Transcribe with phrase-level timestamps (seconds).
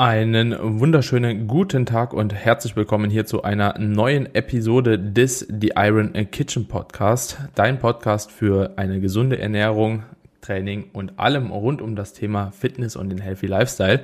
[0.00, 6.14] Einen wunderschönen guten Tag und herzlich willkommen hier zu einer neuen Episode des The Iron
[6.30, 7.36] Kitchen Podcast.
[7.54, 10.04] Dein Podcast für eine gesunde Ernährung,
[10.40, 14.00] Training und allem rund um das Thema Fitness und den Healthy Lifestyle.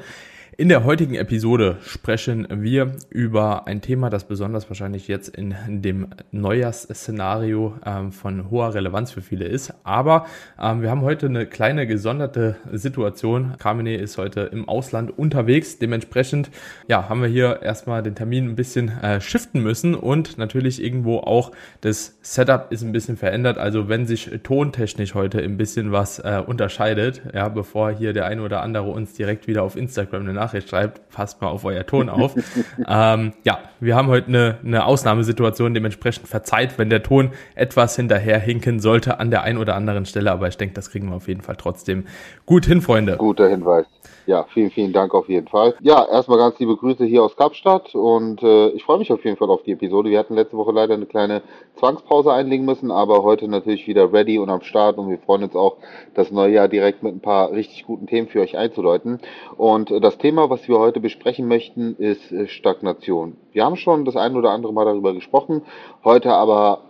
[0.59, 6.09] In der heutigen Episode sprechen wir über ein Thema, das besonders wahrscheinlich jetzt in dem
[6.31, 9.75] Neujahrsszenario ähm, von hoher Relevanz für viele ist.
[9.85, 10.25] Aber
[10.59, 13.53] ähm, wir haben heute eine kleine gesonderte Situation.
[13.59, 15.79] Carmine ist heute im Ausland unterwegs.
[15.79, 16.51] Dementsprechend
[16.89, 21.19] ja, haben wir hier erstmal den Termin ein bisschen äh, shiften müssen und natürlich irgendwo
[21.19, 21.53] auch
[21.83, 23.59] das Setup ist ein bisschen verändert.
[23.59, 28.41] Also wenn sich tontechnisch heute ein bisschen was äh, unterscheidet, ja, bevor hier der eine
[28.41, 32.09] oder andere uns direkt wieder auf Instagram eine Nachricht schreibt, passt mal auf euer Ton
[32.09, 32.35] auf.
[32.89, 38.39] ähm, ja, wir haben heute eine, eine Ausnahmesituation, dementsprechend verzeiht, wenn der Ton etwas hinterher
[38.39, 41.27] hinken sollte an der einen oder anderen Stelle, aber ich denke, das kriegen wir auf
[41.27, 42.07] jeden Fall trotzdem
[42.47, 43.17] gut hin, Freunde.
[43.17, 43.87] Guter Hinweis.
[44.27, 45.75] Ja, vielen, vielen Dank auf jeden Fall.
[45.81, 49.37] Ja, erstmal ganz liebe Grüße hier aus Kapstadt und äh, ich freue mich auf jeden
[49.37, 50.11] Fall auf die Episode.
[50.11, 51.43] Wir hatten letzte Woche leider eine kleine
[51.77, 55.55] Zwangspause einlegen müssen, aber heute natürlich wieder ready und am Start und wir freuen uns
[55.55, 55.77] auch,
[56.15, 59.21] das neue Jahr direkt mit ein paar richtig guten Themen für euch einzuläuten.
[59.57, 63.37] Und äh, das Thema, was wir heute besprechen möchten, ist äh, Stagnation.
[63.53, 65.63] Wir haben schon das ein oder andere Mal darüber gesprochen,
[66.05, 66.81] heute aber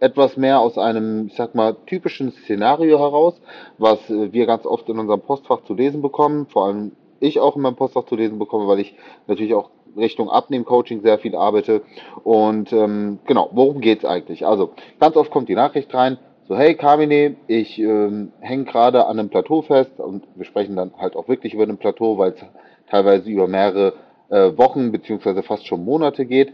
[0.00, 3.40] etwas mehr aus einem, ich sag mal, typischen Szenario heraus,
[3.78, 7.56] was äh, wir ganz oft in unserem Postfach zu lesen bekommen, vor allem ich auch
[7.56, 8.94] in meinem Postfach zu lesen bekomme, weil ich
[9.26, 11.82] natürlich auch Richtung Abnehmen-Coaching sehr viel arbeite.
[12.22, 14.46] Und ähm, genau, worum geht's eigentlich?
[14.46, 14.70] Also,
[15.00, 19.30] ganz oft kommt die Nachricht rein, so, hey Carmine, ich ähm, hänge gerade an einem
[19.30, 22.44] Plateau fest und wir sprechen dann halt auch wirklich über ein Plateau, weil es
[22.90, 23.94] teilweise über mehrere
[24.28, 26.52] äh, Wochen beziehungsweise fast schon Monate geht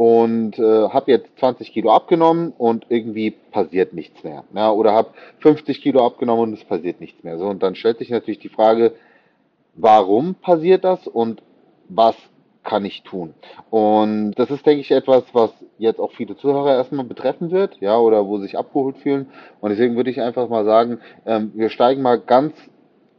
[0.00, 4.44] und äh, habe jetzt 20 Kilo abgenommen und irgendwie passiert nichts mehr.
[4.54, 7.36] Ja, oder habe 50 Kilo abgenommen und es passiert nichts mehr.
[7.36, 8.94] So, und dann stellt sich natürlich die Frage,
[9.74, 11.42] warum passiert das und
[11.88, 12.16] was
[12.64, 13.34] kann ich tun?
[13.68, 17.98] Und das ist, denke ich, etwas, was jetzt auch viele Zuhörer erstmal betreffen wird, ja,
[17.98, 19.26] oder wo sich abgeholt fühlen.
[19.60, 22.54] Und deswegen würde ich einfach mal sagen, ähm, wir steigen mal ganz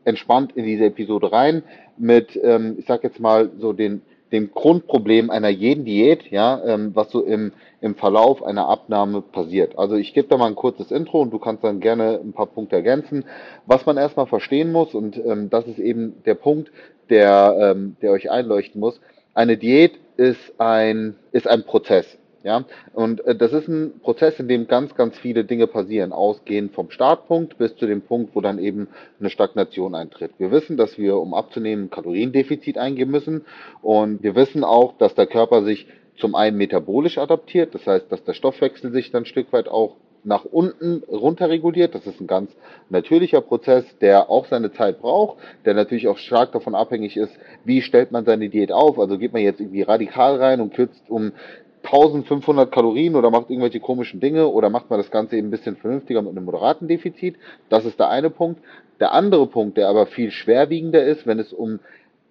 [0.06, 1.63] entspannt in diese Episode rein
[1.97, 4.01] mit, ähm, ich sag jetzt mal so den
[4.31, 7.51] dem Grundproblem einer jeden Diät, ja, ähm, was so im,
[7.81, 9.78] im Verlauf einer Abnahme passiert.
[9.78, 12.45] Also ich gebe da mal ein kurzes Intro und du kannst dann gerne ein paar
[12.45, 13.25] Punkte ergänzen.
[13.66, 16.72] Was man erstmal verstehen muss, und ähm, das ist eben der Punkt,
[17.09, 19.01] der, ähm, der euch einleuchten muss,
[19.33, 22.18] eine Diät ist ein, ist ein Prozess.
[22.44, 26.74] Ja, und äh, das ist ein Prozess, in dem ganz, ganz viele Dinge passieren, ausgehend
[26.74, 28.88] vom Startpunkt bis zu dem Punkt, wo dann eben
[29.19, 30.31] eine Stagnation eintritt.
[30.40, 33.46] Wir wissen, dass wir, um abzunehmen, Kaloriendefizit eingehen müssen
[33.84, 35.85] und wir wissen auch, dass der Körper sich
[36.18, 39.96] zum einen metabolisch adaptiert, das heißt, dass der Stoffwechsel sich dann ein Stück weit auch
[40.24, 41.96] nach unten runterreguliert.
[41.96, 42.51] Das ist ein ganz
[42.90, 47.34] natürlicher Prozess, der auch seine Zeit braucht, der natürlich auch stark davon abhängig ist,
[47.66, 49.00] wie stellt man seine Diät auf.
[49.00, 51.31] Also geht man jetzt irgendwie radikal rein und kürzt um
[51.84, 55.78] 1500 Kalorien oder macht irgendwelche komischen Dinge oder macht man das Ganze eben ein bisschen
[55.78, 57.36] vernünftiger mit einem moderaten Defizit.
[57.69, 58.62] Das ist der eine Punkt.
[59.00, 61.80] Der andere Punkt, der aber viel schwerwiegender ist, wenn es um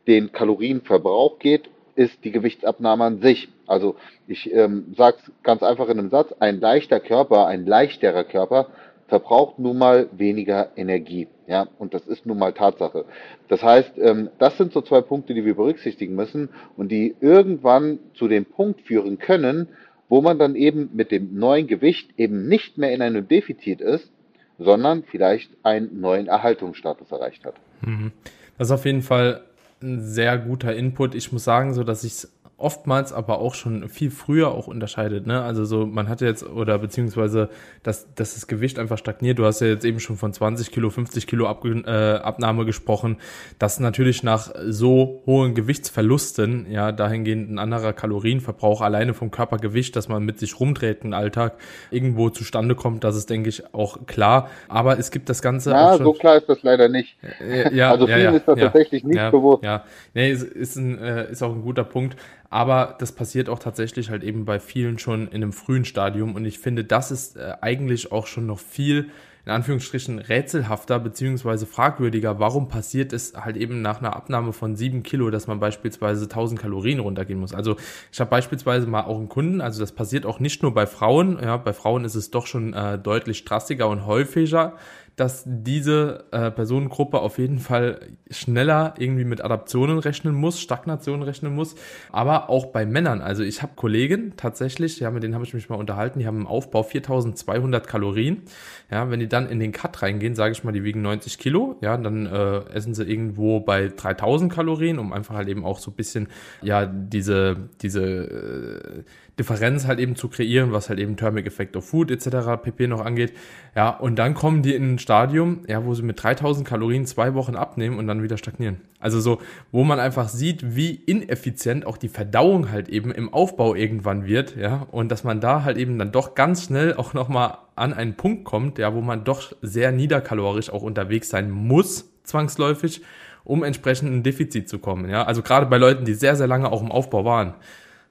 [0.06, 3.49] den Kalorienverbrauch geht, ist die Gewichtsabnahme an sich.
[3.66, 3.97] Also
[4.27, 8.69] ich ähm, sage es ganz einfach in einem Satz, ein leichter Körper, ein leichterer Körper
[9.10, 11.28] verbraucht nun mal weniger Energie.
[11.47, 13.04] Ja, und das ist nun mal Tatsache.
[13.48, 17.99] Das heißt, ähm, das sind so zwei Punkte, die wir berücksichtigen müssen und die irgendwann
[18.15, 19.69] zu dem Punkt führen können,
[20.09, 24.10] wo man dann eben mit dem neuen Gewicht eben nicht mehr in einem Defizit ist,
[24.59, 27.54] sondern vielleicht einen neuen Erhaltungsstatus erreicht hat.
[27.82, 28.12] Mhm.
[28.59, 29.43] Das ist auf jeden Fall
[29.82, 31.15] ein sehr guter Input.
[31.15, 35.26] Ich muss sagen, so dass ich es oftmals aber auch schon viel früher auch unterscheidet.
[35.26, 35.43] Ne?
[35.43, 37.48] Also so, man hat jetzt, oder beziehungsweise,
[37.82, 39.38] dass, dass das Gewicht einfach stagniert.
[39.38, 43.16] Du hast ja jetzt eben schon von 20 Kilo, 50 Kilo Ab, äh, Abnahme gesprochen.
[43.59, 50.09] dass natürlich nach so hohen Gewichtsverlusten, ja, dahingehend ein anderer Kalorienverbrauch alleine vom Körpergewicht, dass
[50.09, 51.54] man mit sich rumdreht im Alltag,
[51.91, 53.04] irgendwo zustande kommt.
[53.04, 54.50] Das ist, denke ich, auch klar.
[54.69, 55.70] Aber es gibt das Ganze.
[55.70, 57.16] Ja, so klar ist das leider nicht.
[57.41, 59.65] Äh, ja, also vielen ja, ja, ist das tatsächlich nicht bewusst.
[59.65, 59.84] Ja,
[60.15, 62.17] nee, ist, ist, ein, äh, ist auch ein guter Punkt.
[62.50, 66.35] Aber das passiert auch tatsächlich halt eben bei vielen schon in einem frühen Stadium.
[66.35, 69.11] Und ich finde, das ist äh, eigentlich auch schon noch viel,
[69.47, 72.41] in Anführungsstrichen, rätselhafter beziehungsweise fragwürdiger.
[72.41, 76.61] Warum passiert es halt eben nach einer Abnahme von sieben Kilo, dass man beispielsweise 1000
[76.61, 77.55] Kalorien runtergehen muss?
[77.55, 77.76] Also
[78.11, 81.38] ich habe beispielsweise mal auch einen Kunden, also das passiert auch nicht nur bei Frauen.
[81.41, 84.76] Ja, bei Frauen ist es doch schon äh, deutlich drastiger und häufiger
[85.20, 88.00] dass diese äh, Personengruppe auf jeden Fall
[88.31, 91.75] schneller irgendwie mit Adaptionen rechnen muss, Stagnationen rechnen muss,
[92.11, 93.20] aber auch bei Männern.
[93.20, 96.38] Also ich habe Kollegen tatsächlich, ja, mit denen habe ich mich mal unterhalten, die haben
[96.38, 98.44] im Aufbau 4200 Kalorien.
[98.90, 101.76] Ja, wenn die dann in den Cut reingehen, sage ich mal, die wiegen 90 Kilo,
[101.82, 105.90] ja, dann äh, essen sie irgendwo bei 3000 Kalorien, um einfach halt eben auch so
[105.90, 106.28] ein bisschen,
[106.62, 109.02] ja, diese, diese äh,
[109.38, 112.62] Differenz halt eben zu kreieren, was halt eben Thermic Effect of Food etc.
[112.62, 113.32] pp noch angeht.
[113.75, 117.35] Ja, und dann kommen die in ein Stadium, ja, wo sie mit 3000 Kalorien zwei
[117.35, 118.81] Wochen abnehmen und dann wieder stagnieren.
[118.99, 119.41] Also so,
[119.73, 124.56] wo man einfach sieht, wie ineffizient auch die Verdauung halt eben im Aufbau irgendwann wird,
[124.56, 128.15] ja, und dass man da halt eben dann doch ganz schnell auch nochmal an einen
[128.15, 133.00] Punkt kommt, ja, wo man doch sehr niederkalorisch auch unterwegs sein muss, zwangsläufig,
[133.44, 135.25] um entsprechend ein Defizit zu kommen, ja.
[135.25, 137.55] Also gerade bei Leuten, die sehr, sehr lange auch im Aufbau waren.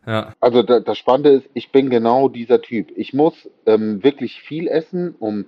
[0.05, 0.33] Ja.
[0.39, 2.91] Also da, das Spannende ist, ich bin genau dieser Typ.
[2.95, 5.45] Ich muss ähm, wirklich viel essen, um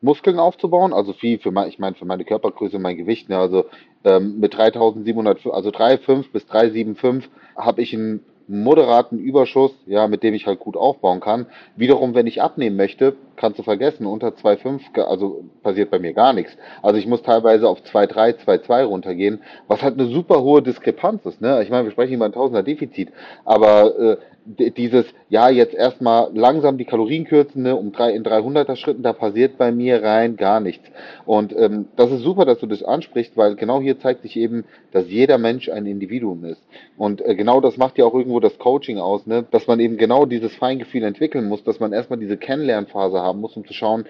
[0.00, 3.64] Muskeln aufzubauen, also viel für mein, ich meine für meine Körpergröße, mein Gewicht, ne, also
[4.04, 7.24] ähm, mit 3700, also 3,5 bis 3,75
[7.56, 11.46] habe ich ein moderaten Überschuss, ja, mit dem ich halt gut aufbauen kann.
[11.76, 16.32] Wiederum, wenn ich abnehmen möchte, kannst du vergessen, unter 2,5, also passiert bei mir gar
[16.32, 16.56] nichts.
[16.82, 21.40] Also ich muss teilweise auf 2,3, 2,2 runtergehen, was halt eine super hohe Diskrepanz ist,
[21.40, 21.62] ne?
[21.62, 23.10] Ich meine, wir sprechen über ein Tausender Defizit,
[23.44, 24.16] aber äh,
[24.46, 29.14] dieses, ja, jetzt erstmal langsam die Kalorien kürzen, ne, um drei, in 300er Schritten, da
[29.14, 30.86] passiert bei mir rein gar nichts.
[31.24, 34.64] Und ähm, das ist super, dass du das ansprichst, weil genau hier zeigt sich eben,
[34.92, 36.62] dass jeder Mensch ein Individuum ist.
[36.98, 39.96] Und äh, genau das macht ja auch irgendwo das Coaching aus, ne, dass man eben
[39.96, 44.06] genau dieses Feingefühl entwickeln muss, dass man erstmal diese Kennenlernphase haben muss, um zu schauen,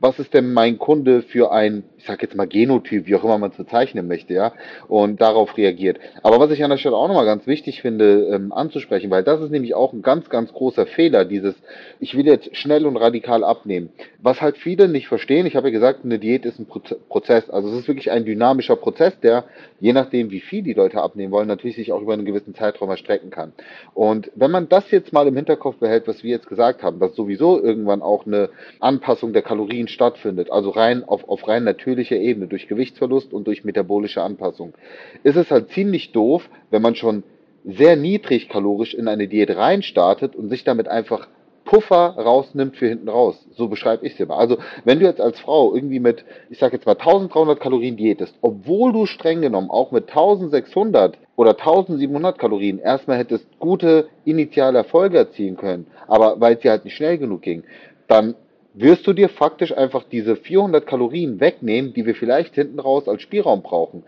[0.00, 3.38] was ist denn mein Kunde für ein, ich sag jetzt mal Genotyp, wie auch immer
[3.38, 4.52] man es bezeichnen möchte, ja,
[4.88, 5.98] und darauf reagiert.
[6.22, 9.40] Aber was ich an der Stelle auch nochmal ganz wichtig finde, ähm, anzusprechen, weil das
[9.42, 11.54] ist nämlich auch ein ganz, ganz großer Fehler, dieses,
[12.00, 13.90] ich will jetzt schnell und radikal abnehmen.
[14.18, 17.68] Was halt viele nicht verstehen, ich habe ja gesagt, eine Diät ist ein Prozess, also
[17.68, 19.44] es ist wirklich ein dynamischer Prozess, der,
[19.80, 22.88] je nachdem wie viel die Leute abnehmen wollen, natürlich sich auch über einen gewissen Zeitraum
[22.88, 23.52] erstrecken kann.
[23.92, 27.14] Und wenn man das jetzt mal im Hinterkopf behält, was wir jetzt gesagt haben, dass
[27.14, 28.48] sowieso irgendwann auch eine
[28.78, 33.64] Anpassung der Kalorien stattfindet, also rein auf, auf rein natürlicher Ebene, durch Gewichtsverlust und durch
[33.64, 34.74] metabolische Anpassung,
[35.22, 37.22] ist es halt ziemlich doof, wenn man schon
[37.64, 41.28] sehr niedrig kalorisch in eine Diät reinstartet und sich damit einfach
[41.64, 43.46] Puffer rausnimmt für hinten raus.
[43.52, 44.38] So beschreibe ich es immer.
[44.38, 48.34] Also, wenn du jetzt als Frau irgendwie mit, ich sag jetzt mal 1300 Kalorien diätest,
[48.40, 55.18] obwohl du streng genommen auch mit 1600 oder 1700 Kalorien erstmal hättest gute initiale Erfolge
[55.18, 57.62] erzielen können, aber weil es dir halt nicht schnell genug ging,
[58.08, 58.34] dann
[58.74, 63.22] wirst du dir faktisch einfach diese 400 Kalorien wegnehmen, die wir vielleicht hinten raus als
[63.22, 64.04] Spielraum brauchen.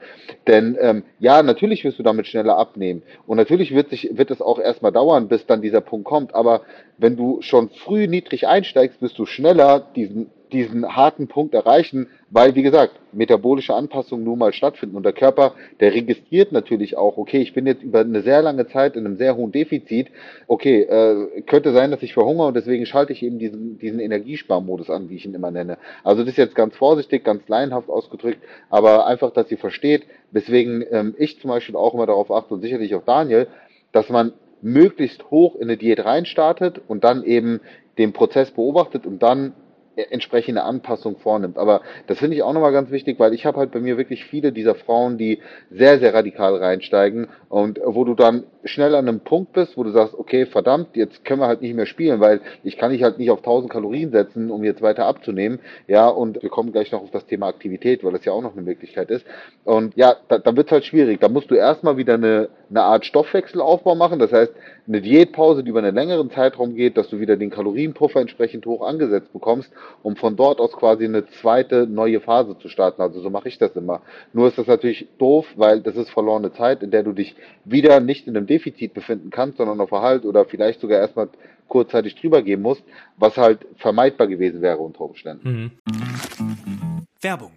[0.47, 4.41] Denn ähm, ja, natürlich wirst du damit schneller abnehmen und natürlich wird sich wird es
[4.41, 6.35] auch erstmal dauern, bis dann dieser Punkt kommt.
[6.35, 6.62] Aber
[6.99, 12.54] wenn du schon früh niedrig einsteigst, wirst du schneller diesen diesen harten Punkt erreichen, weil,
[12.54, 14.96] wie gesagt, metabolische Anpassungen nun mal stattfinden.
[14.96, 18.66] Und der Körper, der registriert natürlich auch, okay, ich bin jetzt über eine sehr lange
[18.69, 20.08] Zeit in einem sehr hohen Defizit.
[20.46, 24.90] Okay, äh, könnte sein, dass ich verhungere und deswegen schalte ich eben diesen, diesen Energiesparmodus
[24.90, 25.78] an, wie ich ihn immer nenne.
[26.04, 28.38] Also das ist jetzt ganz vorsichtig, ganz laienhaft ausgedrückt,
[28.70, 32.60] aber einfach, dass ihr versteht, weswegen ähm, ich zum Beispiel auch immer darauf achte und
[32.60, 33.46] sicherlich auch Daniel,
[33.93, 34.32] dass man
[34.62, 37.60] möglichst hoch in eine Diät reinstartet und dann eben
[37.98, 39.52] den Prozess beobachtet und dann
[39.97, 41.59] entsprechende Anpassung vornimmt.
[41.59, 44.25] Aber das finde ich auch nochmal ganz wichtig, weil ich habe halt bei mir wirklich
[44.25, 45.41] viele dieser Frauen, die
[45.71, 49.91] sehr, sehr radikal reinsteigen und wo du dann schnell an einem Punkt bist, wo du
[49.91, 53.19] sagst, okay, verdammt, jetzt können wir halt nicht mehr spielen, weil ich kann dich halt
[53.19, 55.59] nicht auf 1000 Kalorien setzen, um jetzt weiter abzunehmen.
[55.89, 58.53] Ja, und wir kommen gleich noch auf das Thema Aktivität, weil das ja auch noch
[58.53, 59.27] eine Möglichkeit ist.
[59.65, 61.21] Und ja, da, da wird es halt schwierig.
[61.21, 64.19] Da musst du erstmal wieder eine, eine Art Stoffwechselaufbau machen.
[64.19, 64.53] Das heißt,
[64.87, 68.87] eine Diätpause, die über einen längeren Zeitraum geht, dass du wieder den Kalorienpuffer entsprechend hoch
[68.87, 69.72] angesetzt bekommst,
[70.03, 73.03] um von dort aus quasi eine zweite neue Phase zu starten.
[73.03, 74.01] Also so mache ich das immer.
[74.32, 77.34] Nur ist das natürlich doof, weil das ist verlorene Zeit, in der du dich
[77.65, 81.29] wieder nicht in einem Defizit befinden kannst, sondern auf Erhalt oder vielleicht sogar erstmal
[81.69, 82.82] kurzzeitig drüber gehen musst,
[83.17, 85.48] was halt vermeidbar gewesen wäre unter Umständen.
[85.86, 87.06] Mhm.
[87.20, 87.53] Werbung.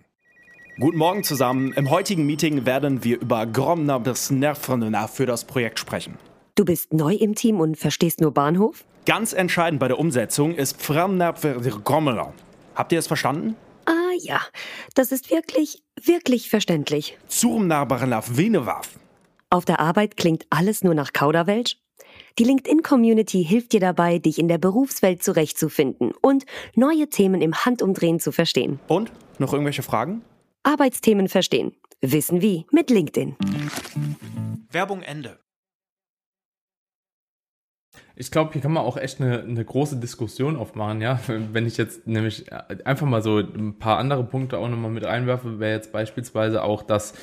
[0.80, 1.74] Guten Morgen zusammen.
[1.74, 6.18] Im heutigen Meeting werden wir über Gromner bis Nervenna für das Projekt sprechen.
[6.56, 8.86] Du bist neu im Team und verstehst nur Bahnhof?
[9.06, 12.34] Ganz entscheidend bei der Umsetzung ist Gromner.
[12.74, 13.56] Habt ihr es verstanden?
[13.86, 14.42] Ah ja,
[14.96, 17.16] das ist wirklich, wirklich verständlich.
[17.28, 19.00] Zurmnarbarlav Venewaf.
[19.52, 21.78] Auf der Arbeit klingt alles nur nach Kauderwelsch?
[22.40, 28.20] Die LinkedIn-Community hilft dir dabei, dich in der Berufswelt zurechtzufinden und neue Themen im Handumdrehen
[28.20, 28.80] zu verstehen.
[28.88, 29.12] Und?
[29.38, 30.24] Noch irgendwelche Fragen?
[30.64, 31.76] Arbeitsthemen verstehen.
[32.02, 33.36] Wissen wie mit LinkedIn.
[34.72, 35.40] Werbung Ende.
[38.16, 41.20] Ich glaube, hier kann man auch echt eine, eine große Diskussion aufmachen, ja.
[41.28, 42.46] Wenn ich jetzt nämlich
[42.86, 46.84] einfach mal so ein paar andere Punkte auch nochmal mit einwerfe, wäre jetzt beispielsweise auch,
[46.84, 47.14] dass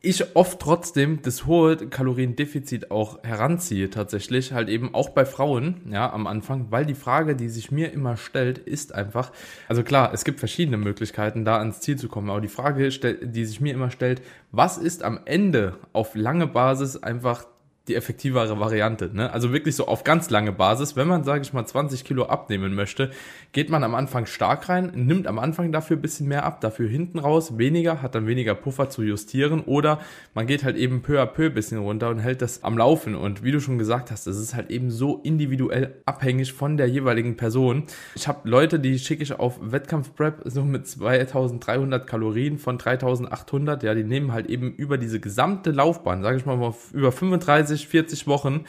[0.00, 6.12] ich oft trotzdem das hohe Kaloriendefizit auch heranziehe, tatsächlich, halt eben auch bei Frauen, ja,
[6.12, 9.32] am Anfang, weil die Frage, die sich mir immer stellt, ist einfach,
[9.66, 13.44] also klar, es gibt verschiedene Möglichkeiten, da ans Ziel zu kommen, aber die Frage, die
[13.44, 17.46] sich mir immer stellt, was ist am Ende auf lange Basis einfach
[17.88, 19.10] die effektivere Variante.
[19.12, 19.32] Ne?
[19.32, 20.96] Also wirklich so auf ganz lange Basis.
[20.96, 23.10] Wenn man, sage ich mal, 20 Kilo abnehmen möchte,
[23.52, 26.88] geht man am Anfang stark rein, nimmt am Anfang dafür ein bisschen mehr ab, dafür
[26.88, 30.00] hinten raus weniger, hat dann weniger Puffer zu justieren oder
[30.34, 33.14] man geht halt eben peu à peu ein bisschen runter und hält das am Laufen.
[33.14, 36.88] Und wie du schon gesagt hast, es ist halt eben so individuell abhängig von der
[36.88, 37.84] jeweiligen Person.
[38.14, 43.94] Ich habe Leute, die schicke ich auf Wettkampfprep so mit 2300 Kalorien von 3800, ja,
[43.94, 48.26] die nehmen halt eben über diese gesamte Laufbahn, sage ich mal, über 35 30, 40
[48.26, 48.64] Wochen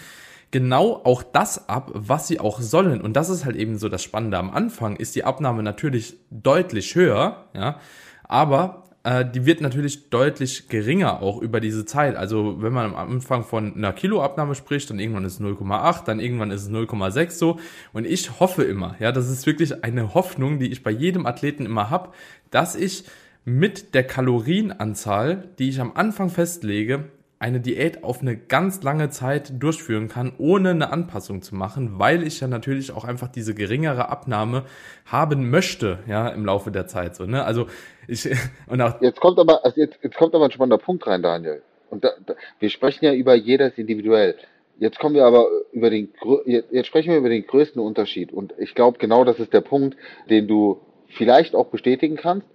[0.52, 3.02] genau auch das ab, was sie auch sollen.
[3.02, 4.38] Und das ist halt eben so das Spannende.
[4.38, 7.80] Am Anfang ist die Abnahme natürlich deutlich höher, ja,
[8.24, 12.16] aber äh, die wird natürlich deutlich geringer auch über diese Zeit.
[12.16, 16.20] Also wenn man am Anfang von einer Kiloabnahme spricht, dann irgendwann ist es 0,8, dann
[16.20, 17.60] irgendwann ist es 0,6 so.
[17.94, 21.66] Und ich hoffe immer, ja, das ist wirklich eine Hoffnung, die ich bei jedem Athleten
[21.66, 22.10] immer habe,
[22.50, 23.04] dass ich
[23.46, 27.06] mit der Kalorienanzahl, die ich am Anfang festlege,
[27.40, 32.28] eine Diät auf eine ganz lange Zeit durchführen kann, ohne eine Anpassung zu machen, weil
[32.28, 34.66] ich ja natürlich auch einfach diese geringere Abnahme
[35.06, 37.46] haben möchte, ja, im Laufe der Zeit, so, ne?
[37.46, 37.68] Also,
[38.10, 38.30] ich,
[38.68, 39.02] und auch.
[39.02, 41.62] Jetzt kommt aber, also jetzt, jetzt kommt aber ein spannender Punkt rein, Daniel.
[41.90, 44.36] Und da, da, wir sprechen ja über jedes individuell.
[44.78, 46.10] Jetzt kommen wir aber über den,
[46.46, 48.32] jetzt sprechen wir über den größten Unterschied.
[48.32, 49.98] Und ich glaube, genau das ist der Punkt,
[50.30, 52.48] den du vielleicht auch bestätigen kannst.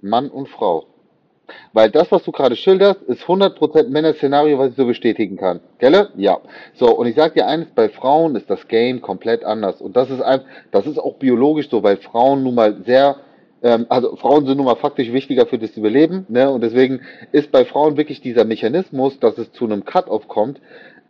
[0.00, 0.86] Mann und Frau.
[1.72, 5.60] Weil das, was du gerade schilderst, ist 100% Männer-Szenario, was ich so bestätigen kann.
[5.78, 6.10] Gelle?
[6.16, 6.38] Ja.
[6.74, 9.80] So, und ich sag dir eines, bei Frauen ist das Game komplett anders.
[9.80, 10.40] Und das ist ein,
[10.72, 13.16] das ist auch biologisch so, weil Frauen nun mal sehr,
[13.62, 16.50] ähm, also Frauen sind nun mal faktisch wichtiger für das Überleben, ne?
[16.50, 17.00] Und deswegen
[17.32, 20.60] ist bei Frauen wirklich dieser Mechanismus, dass es zu einem Cut-Off kommt,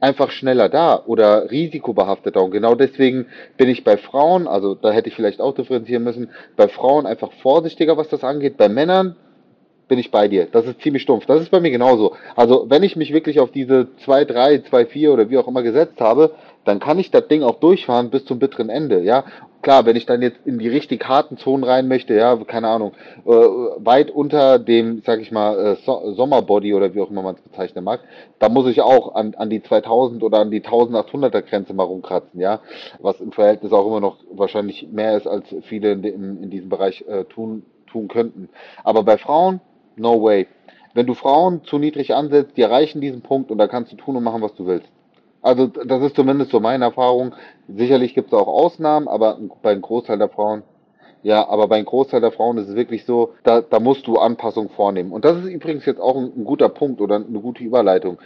[0.01, 2.43] einfach schneller da oder risikobehafteter.
[2.43, 3.27] Und genau deswegen
[3.57, 7.33] bin ich bei Frauen, also da hätte ich vielleicht auch differenzieren müssen, bei Frauen einfach
[7.41, 8.57] vorsichtiger, was das angeht.
[8.57, 9.17] Bei Männern
[9.89, 10.47] bin ich bei dir.
[10.51, 11.27] Das ist ziemlich stumpf.
[11.27, 12.15] Das ist bei mir genauso.
[12.35, 15.63] Also wenn ich mich wirklich auf diese 2, 3, 2, 4 oder wie auch immer
[15.63, 16.33] gesetzt habe,
[16.67, 19.25] dann kann ich das Ding auch durchfahren bis zum bitteren Ende, ja.
[19.63, 22.93] Klar, wenn ich dann jetzt in die richtig harten Zonen rein möchte, ja, keine Ahnung,
[23.25, 27.37] äh, weit unter dem, sag ich mal, äh, so Sommerbody oder wie auch immer man
[27.37, 28.01] es bezeichnen mag,
[28.39, 32.41] da muss ich auch an, an die 2000 oder an die 1800er Grenze mal rumkratzen,
[32.41, 32.61] ja,
[33.01, 36.69] was im Verhältnis auch immer noch wahrscheinlich mehr ist, als viele in, in, in diesem
[36.69, 38.49] Bereich äh, tun, tun könnten.
[38.85, 39.61] Aber bei Frauen,
[39.97, 40.47] No way.
[40.95, 44.17] Wenn du Frauen zu niedrig ansetzt, die erreichen diesen Punkt und da kannst du tun
[44.17, 44.89] und machen, was du willst.
[45.43, 47.35] Also das ist zumindest so meine Erfahrung.
[47.69, 50.63] Sicherlich gibt es auch Ausnahmen, aber bei einem Großteil der Frauen,
[51.23, 54.17] ja, aber bei einem Großteil der Frauen ist es wirklich so, da, da musst du
[54.17, 55.13] Anpassungen vornehmen.
[55.13, 58.19] Und das ist übrigens jetzt auch ein, ein guter Punkt oder eine gute Überleitung.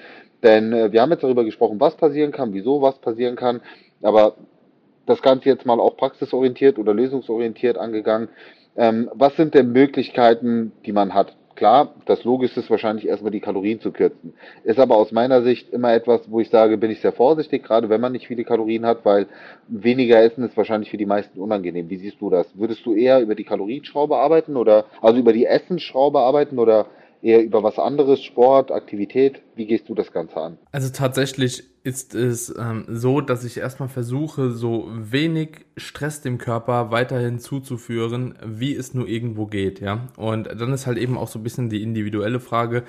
[0.42, 3.60] Denn äh, wir haben jetzt darüber gesprochen, was passieren kann, wieso was passieren kann,
[4.02, 4.34] aber
[5.06, 8.28] das Ganze jetzt mal auch praxisorientiert oder lösungsorientiert angegangen.
[8.76, 11.36] Ähm, was sind denn Möglichkeiten, die man hat?
[11.60, 14.32] Klar, das Logischste ist wahrscheinlich erstmal die Kalorien zu kürzen.
[14.64, 17.90] Ist aber aus meiner Sicht immer etwas, wo ich sage, bin ich sehr vorsichtig, gerade
[17.90, 19.26] wenn man nicht viele Kalorien hat, weil
[19.68, 21.90] weniger Essen ist wahrscheinlich für die meisten unangenehm.
[21.90, 22.46] Wie siehst du das?
[22.54, 26.86] Würdest du eher über die Kalorienschraube arbeiten oder also über die Essensschraube arbeiten oder
[27.22, 29.42] eher über was anderes, Sport, Aktivität?
[29.54, 30.58] Wie gehst du das Ganze an?
[30.72, 36.90] Also tatsächlich ist es ähm, so, dass ich erstmal versuche, so wenig Stress dem Körper
[36.90, 40.08] weiterhin zuzuführen, wie es nur irgendwo geht, ja.
[40.16, 42.84] Und dann ist halt eben auch so ein bisschen die individuelle Frage,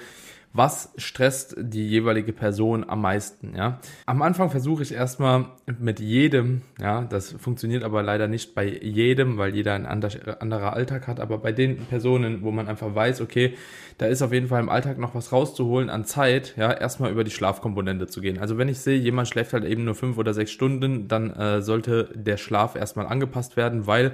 [0.53, 3.79] was stresst die jeweilige Person am meisten, ja.
[4.05, 5.45] Am Anfang versuche ich erstmal
[5.79, 11.07] mit jedem, ja, das funktioniert aber leider nicht bei jedem, weil jeder ein anderer Alltag
[11.07, 13.55] hat, aber bei den Personen, wo man einfach weiß, okay,
[13.97, 17.23] da ist auf jeden Fall im Alltag noch was rauszuholen an Zeit, ja, erstmal über
[17.23, 18.39] die Schlafkomponente zu gehen.
[18.39, 21.61] Also wenn ich sehe, jemand schläft halt eben nur fünf oder sechs Stunden, dann äh,
[21.61, 24.13] sollte der Schlaf erstmal angepasst werden, weil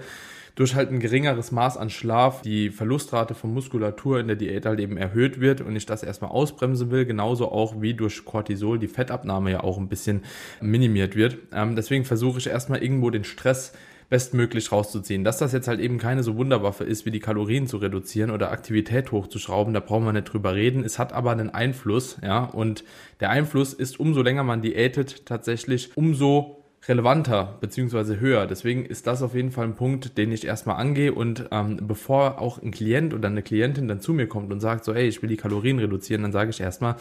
[0.58, 4.80] durch halt ein geringeres Maß an Schlaf die Verlustrate von Muskulatur in der Diät halt
[4.80, 8.88] eben erhöht wird und ich das erstmal ausbremsen will, genauso auch wie durch Cortisol die
[8.88, 10.24] Fettabnahme ja auch ein bisschen
[10.60, 11.38] minimiert wird.
[11.54, 13.74] Ähm, deswegen versuche ich erstmal irgendwo den Stress
[14.10, 15.24] bestmöglich rauszuziehen.
[15.24, 18.52] Dass das jetzt halt eben keine so Wunderwaffe ist, wie die Kalorien zu reduzieren oder
[18.52, 20.84] Aktivität hochzuschrauben, da brauchen wir nicht drüber reden.
[20.84, 22.84] Es hat aber einen Einfluss, ja, und
[23.20, 26.57] der Einfluss ist, umso länger man diätet, tatsächlich, umso
[26.88, 28.46] relevanter beziehungsweise höher.
[28.46, 32.40] Deswegen ist das auf jeden Fall ein Punkt, den ich erstmal angehe und ähm, bevor
[32.42, 35.22] auch ein Klient oder eine Klientin dann zu mir kommt und sagt so, ey, ich
[35.22, 36.96] will die Kalorien reduzieren, dann sage ich erstmal,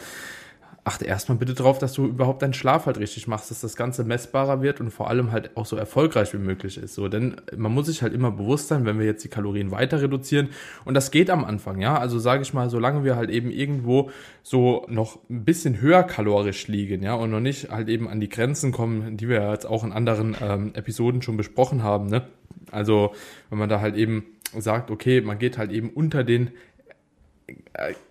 [0.87, 4.03] achte erstmal bitte darauf, dass du überhaupt deinen Schlaf halt richtig machst, dass das Ganze
[4.05, 6.95] messbarer wird und vor allem halt auch so erfolgreich wie möglich ist.
[6.95, 10.01] So, denn man muss sich halt immer bewusst sein, wenn wir jetzt die Kalorien weiter
[10.01, 10.49] reduzieren
[10.85, 11.97] und das geht am Anfang, ja.
[11.97, 14.09] Also sage ich mal, solange wir halt eben irgendwo
[14.43, 18.29] so noch ein bisschen höher kalorisch liegen, ja, und noch nicht halt eben an die
[18.29, 22.27] Grenzen kommen, die wir jetzt auch in anderen ähm, Episoden schon besprochen haben, ne.
[22.71, 23.13] Also
[23.49, 24.25] wenn man da halt eben
[24.57, 26.51] sagt, okay, man geht halt eben unter den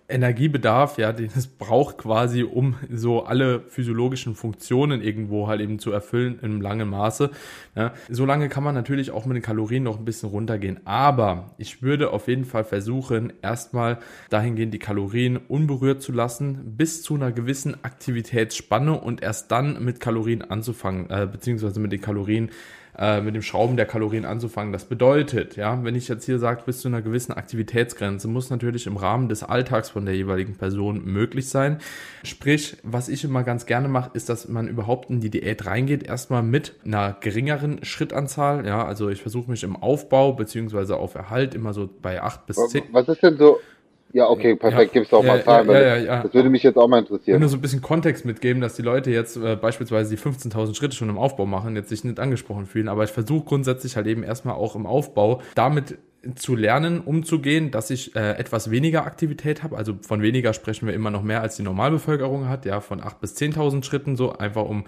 [0.09, 5.91] Energiebedarf, ja, den es braucht quasi, um so alle physiologischen Funktionen irgendwo halt eben zu
[5.91, 7.31] erfüllen in langem Maße.
[7.75, 7.93] Ja.
[8.09, 10.79] So lange kann man natürlich auch mit den Kalorien noch ein bisschen runtergehen.
[10.85, 13.97] Aber ich würde auf jeden Fall versuchen, erstmal
[14.29, 19.99] dahingehend die Kalorien unberührt zu lassen, bis zu einer gewissen Aktivitätsspanne und erst dann mit
[19.99, 22.49] Kalorien anzufangen, äh, beziehungsweise mit den Kalorien
[22.97, 24.73] äh, mit dem Schrauben der Kalorien anzufangen.
[24.73, 28.87] Das bedeutet, ja, wenn ich jetzt hier sage, bis zu einer gewissen Aktivitätsgrenze, muss natürlich
[28.87, 31.77] im Rahmen des Alltags von der jeweiligen Person möglich sein.
[32.23, 36.03] Sprich, was ich immer ganz gerne mache, ist, dass man überhaupt in die Diät reingeht,
[36.03, 38.65] erstmal mit einer geringeren Schrittanzahl.
[38.65, 42.57] Ja, also ich versuche mich im Aufbau beziehungsweise auf Erhalt immer so bei acht bis
[42.69, 42.83] zehn.
[42.91, 43.59] Was ist denn so,
[44.13, 45.69] ja, okay, perfekt, ja, gibst du auch mal Zahlen.
[45.69, 47.41] Ja, ja, ja, Das würde mich jetzt auch mal interessieren.
[47.41, 50.95] Du so ein bisschen Kontext mitgeben, dass die Leute jetzt äh, beispielsweise die 15.000 Schritte
[50.95, 54.23] schon im Aufbau machen, jetzt sich nicht angesprochen fühlen, aber ich versuche grundsätzlich halt eben
[54.23, 55.97] erstmal auch im Aufbau damit
[56.35, 59.77] zu lernen, umzugehen, dass ich äh, etwas weniger Aktivität habe.
[59.77, 63.19] Also von weniger sprechen wir immer noch mehr als die Normalbevölkerung hat, ja, von 8.000
[63.21, 64.85] bis 10.000 Schritten, so einfach um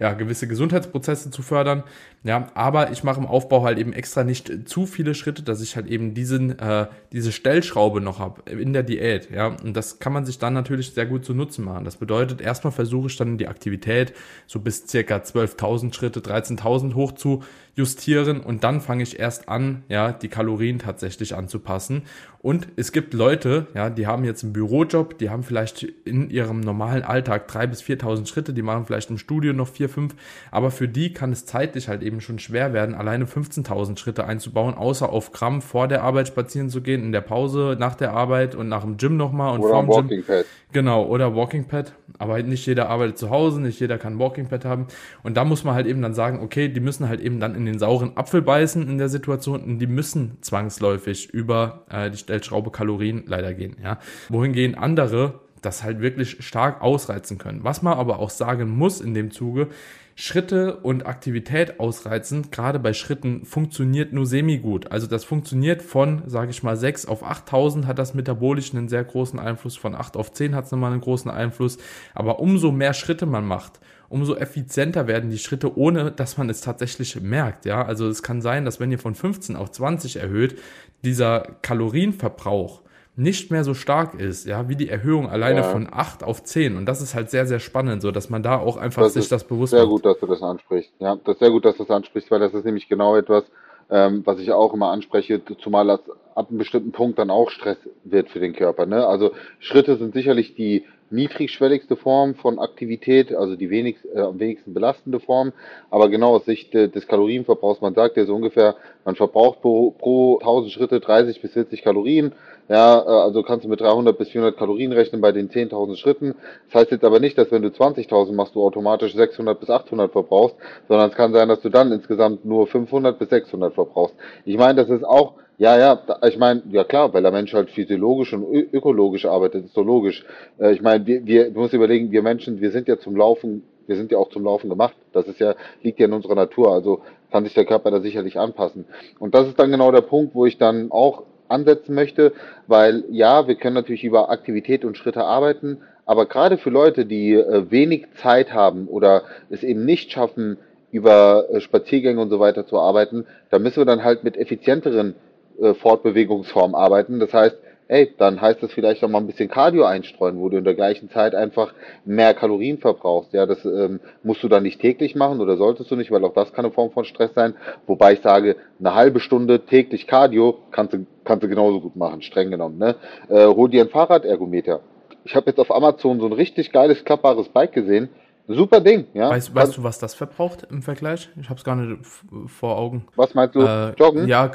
[0.00, 1.84] ja, gewisse Gesundheitsprozesse zu fördern.
[2.24, 5.76] Ja, aber ich mache im Aufbau halt eben extra nicht zu viele Schritte, dass ich
[5.76, 9.30] halt eben diesen, äh, diese Stellschraube noch habe in der Diät.
[9.30, 11.84] Ja, und das kann man sich dann natürlich sehr gut zu Nutzen machen.
[11.84, 14.14] Das bedeutet, erstmal versuche ich dann die Aktivität
[14.46, 17.42] so bis circa 12.000 Schritte, 13.000 hoch zu
[17.74, 22.02] justieren und dann fange ich erst an, ja, die Kalorien tatsächlich anzupassen.
[22.42, 26.60] Und es gibt Leute, ja, die haben jetzt einen Bürojob, die haben vielleicht in ihrem
[26.60, 30.14] normalen Alltag drei bis 4.000 Schritte, die machen vielleicht im Studio noch vier, fünf,
[30.50, 34.72] aber für die kann es zeitlich halt eben schon schwer werden, alleine 15.000 Schritte einzubauen,
[34.72, 38.54] außer auf Gramm vor der Arbeit spazieren zu gehen, in der Pause, nach der Arbeit
[38.54, 40.24] und nach dem Gym nochmal und oder vorm Gym.
[40.24, 40.46] Pad.
[40.72, 41.92] Genau, oder Walking Pad.
[42.18, 44.86] Aber halt nicht jeder arbeitet zu Hause, nicht jeder kann Walking Pad haben.
[45.22, 47.64] Und da muss man halt eben dann sagen, okay, die müssen halt eben dann in
[47.64, 52.70] den sauren Apfel beißen in der Situation und die müssen zwangsläufig über äh, die Stellschraube
[52.70, 53.76] Kalorien leider gehen.
[53.82, 53.98] Ja.
[54.28, 57.64] Wohingegen andere das halt wirklich stark ausreizen können.
[57.64, 59.68] Was man aber auch sagen muss in dem Zuge,
[60.14, 64.90] Schritte und Aktivität ausreizen, gerade bei Schritten, funktioniert nur semi-gut.
[64.92, 69.04] Also das funktioniert von, sage ich mal, 6 auf 8000 hat das metabolisch einen sehr
[69.04, 71.78] großen Einfluss, von 8 auf 10 hat es nochmal einen großen Einfluss.
[72.14, 76.60] Aber umso mehr Schritte man macht, umso effizienter werden die Schritte, ohne dass man es
[76.60, 77.64] tatsächlich merkt.
[77.64, 80.58] Ja, also es kann sein, dass wenn ihr von 15 auf 20 erhöht,
[81.02, 82.82] dieser Kalorienverbrauch
[83.16, 85.64] nicht mehr so stark ist, ja, wie die Erhöhung alleine ja.
[85.64, 86.76] von 8 auf 10.
[86.76, 89.28] Und das ist halt sehr, sehr spannend, so dass man da auch einfach das sich
[89.28, 89.90] das bewusst Sehr macht.
[89.90, 90.92] gut, dass du das ansprichst.
[91.00, 93.44] Ja, das ist sehr gut, dass du das ansprichst, weil das ist nämlich genau etwas,
[93.90, 96.00] ähm, was ich auch immer anspreche, zumal das
[96.34, 98.86] ab einem bestimmten Punkt dann auch Stress wird für den Körper.
[98.86, 99.06] Ne?
[99.06, 104.72] Also Schritte sind sicherlich die niedrigschwelligste Form von Aktivität, also die wenigst, äh, am wenigsten
[104.72, 105.52] belastende Form.
[105.90, 109.90] Aber genau aus Sicht äh, des Kalorienverbrauchs, man sagt ja so ungefähr, man verbraucht pro,
[109.90, 112.32] pro 1000 Schritte 30 bis 40 Kalorien.
[112.70, 116.36] Ja, äh, also kannst du mit 300 bis 400 Kalorien rechnen bei den 10.000 Schritten.
[116.66, 120.12] Das heißt jetzt aber nicht, dass wenn du 20.000 machst, du automatisch 600 bis 800
[120.12, 120.54] verbrauchst,
[120.86, 124.14] sondern es kann sein, dass du dann insgesamt nur 500 bis 600 verbrauchst.
[124.44, 127.70] Ich meine, das ist auch ja, ja, ich meine, ja klar, weil der Mensch halt
[127.70, 130.24] physiologisch und ökologisch arbeitet, ist so logisch.
[130.58, 133.62] Äh, ich meine, wir, wir, du musst überlegen, wir Menschen, wir sind ja zum Laufen,
[133.86, 134.94] wir sind ja auch zum Laufen gemacht.
[135.12, 138.38] Das ist ja, liegt ja in unserer Natur, also kann sich der Körper da sicherlich
[138.38, 138.86] anpassen.
[139.18, 142.32] Und das ist dann genau der Punkt, wo ich dann auch ansetzen möchte,
[142.66, 147.34] weil ja, wir können natürlich über Aktivität und Schritte arbeiten, aber gerade für Leute, die
[147.34, 150.58] äh, wenig Zeit haben oder es eben nicht schaffen,
[150.90, 155.14] über äh, Spaziergänge und so weiter zu arbeiten, da müssen wir dann halt mit effizienteren
[155.60, 157.20] äh, Fortbewegungsform arbeiten.
[157.20, 157.56] Das heißt,
[157.90, 160.74] ey, dann heißt das vielleicht auch mal ein bisschen Cardio einstreuen, wo du in der
[160.74, 161.74] gleichen Zeit einfach
[162.04, 163.32] mehr Kalorien verbrauchst.
[163.32, 166.32] Ja, das ähm, musst du dann nicht täglich machen oder solltest du nicht, weil auch
[166.32, 167.54] das kann eine Form von Stress sein.
[167.88, 172.22] Wobei ich sage, eine halbe Stunde täglich Cardio kannst du, kannst du genauso gut machen,
[172.22, 172.78] streng genommen.
[172.78, 172.94] Ne?
[173.28, 174.80] Äh, hol dir ein Fahrradergometer.
[175.24, 178.08] Ich habe jetzt auf Amazon so ein richtig geiles, klappbares Bike gesehen
[178.52, 179.30] Super Ding, ja.
[179.30, 181.28] Weißt, weißt du, was das verbraucht im Vergleich?
[181.40, 182.00] Ich habe es gar nicht
[182.46, 183.06] vor Augen.
[183.14, 183.60] Was meinst du?
[183.60, 184.26] Äh, Joggen?
[184.26, 184.50] Ja,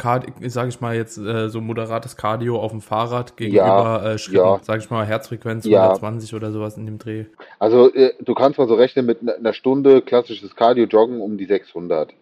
[0.47, 4.45] sage ich mal jetzt äh, so moderates Cardio auf dem Fahrrad gegenüber ja, äh, Schritten,
[4.45, 4.59] ja.
[4.61, 5.83] sage ich mal Herzfrequenz ja.
[5.83, 7.25] 120 oder sowas in dem Dreh.
[7.57, 11.45] Also äh, du kannst mal so rechnen mit einer Stunde klassisches Cardio joggen um die
[11.45, 12.13] 600.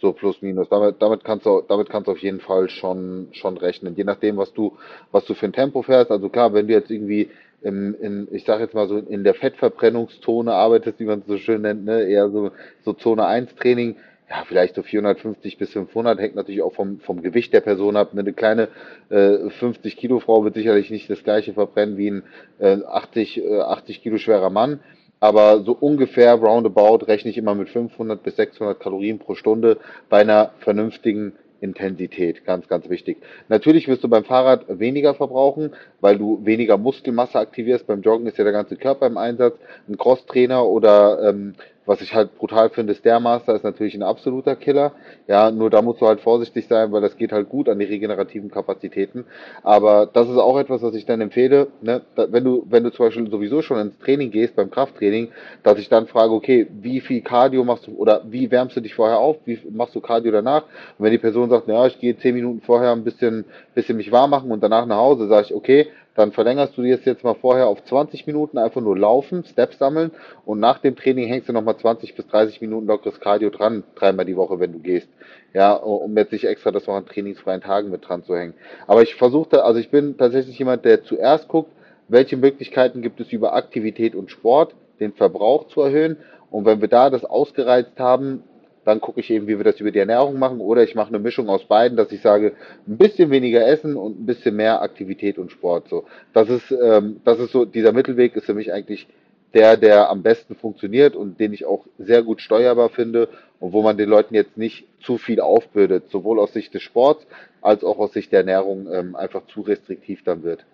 [0.00, 0.68] So plus minus.
[0.68, 3.94] Damit, damit kannst du, damit kannst du auf jeden Fall schon, schon rechnen.
[3.94, 4.76] Je nachdem, was du,
[5.12, 6.10] was du für ein Tempo fährst.
[6.10, 7.30] Also klar, wenn du jetzt irgendwie
[7.64, 11.38] im, in, ich sage jetzt mal so, in der Fettverbrennungszone arbeitest, wie man es so
[11.38, 12.04] schön nennt, ne?
[12.04, 12.50] eher so,
[12.84, 13.96] so Zone 1 Training,
[14.28, 18.10] ja, vielleicht so 450 bis 500, hängt natürlich auch vom, vom Gewicht der Person ab.
[18.12, 18.68] Eine kleine
[19.10, 22.22] äh, 50 Kilo Frau wird sicherlich nicht das gleiche verbrennen wie ein
[22.58, 24.80] äh, 80, äh, 80 Kilo schwerer Mann.
[25.20, 29.78] Aber so ungefähr roundabout rechne ich immer mit 500 bis 600 Kalorien pro Stunde
[30.10, 31.32] bei einer vernünftigen
[31.64, 33.16] Intensität, ganz, ganz wichtig.
[33.48, 37.86] Natürlich wirst du beim Fahrrad weniger verbrauchen, weil du weniger Muskelmasse aktivierst.
[37.86, 39.56] Beim Joggen ist ja der ganze Körper im Einsatz.
[39.88, 41.54] Ein Crosstrainer oder ähm,
[41.86, 44.92] was ich halt brutal finde, Stairmaster ist natürlich ein absoluter Killer.
[45.26, 47.84] Ja, nur da musst du halt vorsichtig sein, weil das geht halt gut an die
[47.84, 49.24] regenerativen Kapazitäten.
[49.62, 52.02] Aber das ist auch etwas, was ich dann empfehle, ne?
[52.16, 55.28] wenn du, wenn du zum Beispiel sowieso schon ins Training gehst, beim Krafttraining,
[55.62, 58.94] dass ich dann frage, okay, wie viel Cardio machst du oder wie wärmst du dich
[58.94, 59.36] vorher auf?
[59.44, 60.62] Wie machst du Cardio danach?
[60.98, 63.44] Und wenn die Person sagt, ja, ich gehe zehn Minuten vorher ein bisschen,
[63.74, 67.04] bisschen mich warm machen und danach nach Hause, sage ich, okay, dann verlängerst du das
[67.04, 70.12] jetzt mal vorher auf 20 Minuten, einfach nur laufen, Steps sammeln
[70.44, 74.24] und nach dem Training hängst du nochmal 20 bis 30 Minuten lockeres Cardio dran, dreimal
[74.24, 75.08] die Woche, wenn du gehst.
[75.52, 78.54] Ja, um jetzt nicht extra das noch an trainingsfreien Tagen mit dran zu hängen.
[78.86, 81.70] Aber ich versuche, also ich bin tatsächlich jemand, der zuerst guckt,
[82.08, 86.16] welche Möglichkeiten gibt es über Aktivität und Sport, den Verbrauch zu erhöhen.
[86.50, 88.44] Und wenn wir da das ausgereizt haben,
[88.84, 90.60] dann gucke ich eben, wie wir das über die Ernährung machen.
[90.60, 92.52] Oder ich mache eine Mischung aus beiden, dass ich sage,
[92.86, 95.88] ein bisschen weniger Essen und ein bisschen mehr Aktivität und Sport.
[95.88, 99.06] So, das ist, ähm, das ist so, dieser Mittelweg ist für mich eigentlich
[99.54, 103.28] der, der am besten funktioniert und den ich auch sehr gut steuerbar finde
[103.60, 107.24] und wo man den Leuten jetzt nicht zu viel aufbürdet, sowohl aus Sicht des Sports
[107.62, 110.66] als auch aus Sicht der Ernährung ähm, einfach zu restriktiv dann wird.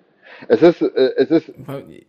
[0.48, 1.52] Es ist, äh, es ist.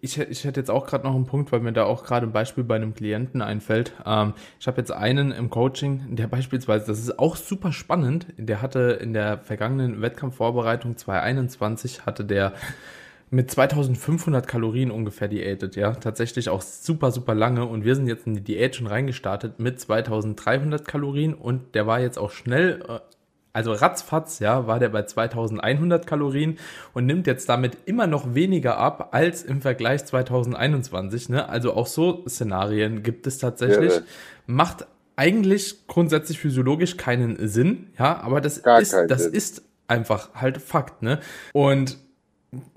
[0.01, 2.31] Ich, ich hätte jetzt auch gerade noch einen Punkt, weil mir da auch gerade ein
[2.31, 3.93] Beispiel bei einem Klienten einfällt.
[4.05, 8.62] Ähm, ich habe jetzt einen im Coaching, der beispielsweise, das ist auch super spannend, der
[8.62, 12.53] hatte in der vergangenen Wettkampfvorbereitung 2021 hatte der
[13.34, 15.93] mit 2500 Kalorien ungefähr diätet, ja.
[15.93, 17.65] Tatsächlich auch super, super lange.
[17.65, 22.01] Und wir sind jetzt in die Diät schon reingestartet mit 2300 Kalorien und der war
[22.01, 22.99] jetzt auch schnell äh,
[23.54, 26.58] also ratzfatz, ja, war der bei 2100 Kalorien
[26.94, 31.30] und nimmt jetzt damit immer noch weniger ab als im Vergleich 2021.
[31.30, 31.50] Ne?
[31.50, 33.96] Also auch so Szenarien gibt es tatsächlich.
[33.96, 34.02] Ja,
[34.48, 39.34] Macht eigentlich grundsätzlich physiologisch keinen Sinn, ja, aber das Gar ist, das Sinn.
[39.34, 41.20] ist einfach halt Fakt, ne?
[41.54, 41.98] Und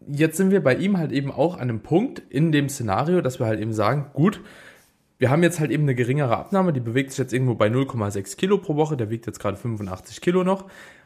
[0.06, 3.38] jetzt sind wir bei ihm halt eben auch an einem Punkt in dem Szenario, dass
[3.38, 4.40] wir halt eben sagen, gut,
[5.18, 8.36] wir haben jetzt halt eben eine geringere Abnahme, die bewegt sich jetzt irgendwo bei 0,6
[8.36, 10.64] Kilo pro Woche, der wiegt jetzt gerade 85 Kilo noch,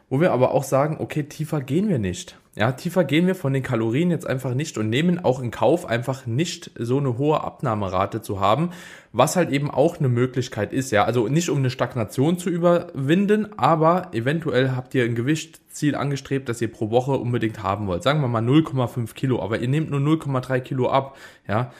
[0.09, 2.35] wo wir aber auch sagen, okay, tiefer gehen wir nicht.
[2.55, 5.85] Ja, tiefer gehen wir von den Kalorien jetzt einfach nicht und nehmen auch in Kauf,
[5.85, 8.71] einfach nicht so eine hohe Abnahmerate zu haben,
[9.13, 10.91] was halt eben auch eine Möglichkeit ist.
[10.91, 16.49] Ja, also nicht um eine Stagnation zu überwinden, aber eventuell habt ihr ein Gewichtziel angestrebt,
[16.49, 18.03] das ihr pro Woche unbedingt haben wollt.
[18.03, 21.15] Sagen wir mal 0,5 Kilo, aber ihr nehmt nur 0,3 Kilo ab.
[21.47, 21.71] Ja,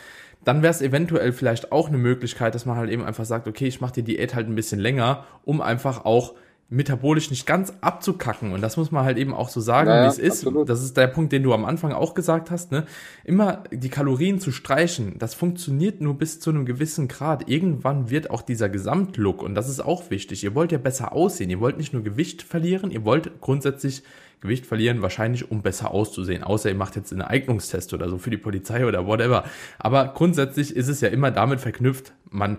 [0.43, 3.67] dann wäre es eventuell vielleicht auch eine Möglichkeit, dass man halt eben einfach sagt, okay,
[3.67, 6.33] ich mache die Diät halt ein bisschen länger, um einfach auch
[6.69, 8.53] metabolisch nicht ganz abzukacken.
[8.53, 10.45] Und das muss man halt eben auch so sagen, naja, wie es ist.
[10.45, 10.69] Absolut.
[10.69, 12.71] Das ist der Punkt, den du am Anfang auch gesagt hast.
[12.71, 12.85] Ne?
[13.23, 17.49] Immer die Kalorien zu streichen, das funktioniert nur bis zu einem gewissen Grad.
[17.49, 21.49] Irgendwann wird auch dieser Gesamtlook, und das ist auch wichtig, ihr wollt ja besser aussehen.
[21.49, 24.03] Ihr wollt nicht nur Gewicht verlieren, ihr wollt grundsätzlich
[24.41, 26.43] Gewicht verlieren, wahrscheinlich um besser auszusehen.
[26.43, 29.43] Außer ihr macht jetzt einen Eignungstest oder so für die Polizei oder whatever.
[29.77, 32.57] Aber grundsätzlich ist es ja immer damit verknüpft, man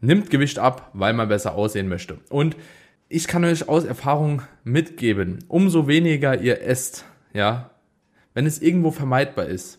[0.00, 2.18] nimmt Gewicht ab, weil man besser aussehen möchte.
[2.30, 2.56] Und
[3.08, 7.70] ich kann euch aus Erfahrung mitgeben, umso weniger ihr esst, ja,
[8.34, 9.78] wenn es irgendwo vermeidbar ist,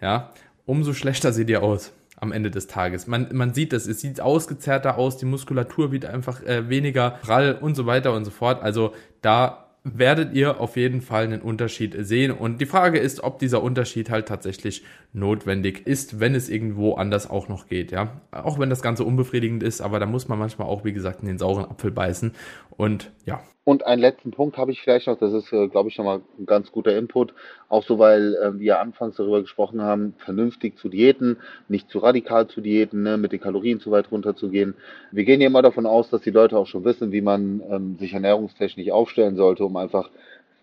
[0.00, 0.32] ja,
[0.66, 3.06] umso schlechter seht ihr aus am Ende des Tages.
[3.06, 7.56] Man, man sieht das, es sieht ausgezerrter aus, die Muskulatur wird einfach äh, weniger prall
[7.58, 8.62] und so weiter und so fort.
[8.62, 12.32] Also da werdet ihr auf jeden Fall einen Unterschied sehen.
[12.32, 17.28] Und die Frage ist, ob dieser Unterschied halt tatsächlich notwendig ist, wenn es irgendwo anders
[17.28, 18.20] auch noch geht, ja.
[18.30, 21.28] Auch wenn das Ganze unbefriedigend ist, aber da muss man manchmal auch, wie gesagt, in
[21.28, 22.32] den sauren Apfel beißen.
[22.70, 25.98] Und ja, und einen letzten Punkt habe ich vielleicht noch, das ist, äh, glaube ich,
[25.98, 27.34] nochmal ein ganz guter Input,
[27.68, 31.36] auch so, weil äh, wir anfangs darüber gesprochen haben, vernünftig zu diäten,
[31.68, 34.74] nicht zu radikal zu diäten, ne, mit den Kalorien zu weit runterzugehen.
[35.12, 37.96] Wir gehen ja immer davon aus, dass die Leute auch schon wissen, wie man ähm,
[37.98, 40.10] sich ernährungstechnisch aufstellen sollte, um einfach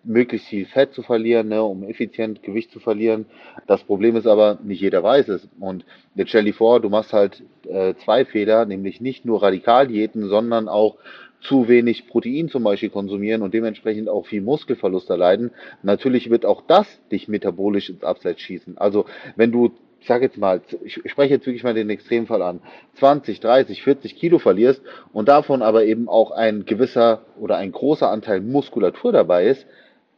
[0.04, 3.26] möglichst viel Fett zu verlieren, ne, um effizient Gewicht zu verlieren.
[3.66, 5.48] Das Problem ist aber, nicht jeder weiß es.
[5.60, 5.84] Und
[6.14, 10.68] jetzt stell dir vor, du machst halt äh, zwei Fehler, nämlich nicht nur Radikaldiäten, sondern
[10.68, 10.96] auch
[11.40, 16.62] zu wenig Protein zum Beispiel konsumieren und dementsprechend auch viel Muskelverlust erleiden, natürlich wird auch
[16.66, 18.78] das dich metabolisch ins Abseits schießen.
[18.78, 22.60] Also wenn du ich sage jetzt mal, ich spreche jetzt wirklich mal den Extremfall an,
[22.94, 24.80] 20, 30, 40 Kilo verlierst
[25.12, 29.66] und davon aber eben auch ein gewisser oder ein großer Anteil Muskulatur dabei ist,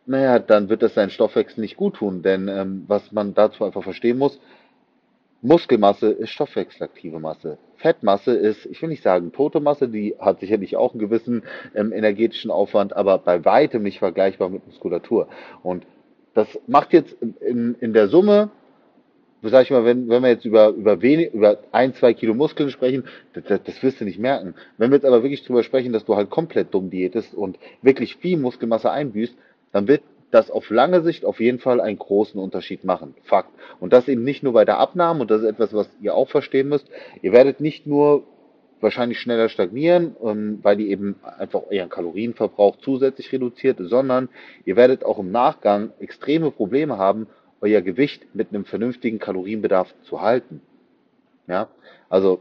[0.07, 2.23] naja, dann wird das deinen Stoffwechsel nicht gut tun.
[2.23, 4.41] Denn ähm, was man dazu einfach verstehen muss,
[5.43, 7.59] Muskelmasse ist stoffwechselaktive Masse.
[7.77, 11.43] Fettmasse ist, ich will nicht sagen tote Masse, die hat sicherlich auch einen gewissen
[11.75, 15.29] ähm, energetischen Aufwand, aber bei weitem nicht vergleichbar mit Muskulatur.
[15.63, 15.87] Und
[16.35, 18.51] das macht jetzt in, in der Summe,
[19.43, 22.71] sag ich mal, wenn, wenn wir jetzt über, über wenig, über ein, zwei Kilo Muskeln
[22.71, 24.55] sprechen, das, das, das wirst du nicht merken.
[24.77, 28.17] Wenn wir jetzt aber wirklich drüber sprechen, dass du halt komplett dumm diätest und wirklich
[28.17, 29.35] viel Muskelmasse einbüßt,
[29.73, 33.15] dann wird das auf lange Sicht auf jeden Fall einen großen Unterschied machen.
[33.25, 33.51] Fakt.
[33.81, 36.29] Und das eben nicht nur bei der Abnahme, und das ist etwas, was ihr auch
[36.29, 36.89] verstehen müsst.
[37.23, 38.25] Ihr werdet nicht nur
[38.81, 44.29] wahrscheinlich schneller stagnieren, ähm, weil die eben einfach euren Kalorienverbrauch zusätzlich reduziert, sondern
[44.65, 47.27] ihr werdet auch im Nachgang extreme Probleme haben,
[47.61, 50.63] euer Gewicht mit einem vernünftigen Kalorienbedarf zu halten.
[51.47, 51.69] Ja,
[52.09, 52.41] also